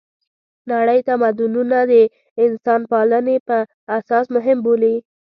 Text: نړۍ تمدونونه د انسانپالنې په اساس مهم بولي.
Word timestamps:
نړۍ 0.71 0.99
تمدونونه 1.09 1.77
د 1.91 1.93
انسانپالنې 2.45 3.37
په 3.47 3.57
اساس 3.97 4.25
مهم 4.35 4.57
بولي. 4.65 4.95